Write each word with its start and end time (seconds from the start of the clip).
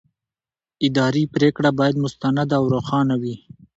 اداري 0.87 1.23
پرېکړه 1.35 1.69
باید 1.79 1.95
مستنده 2.03 2.53
او 2.59 2.65
روښانه 2.73 3.15
وي. 3.21 3.35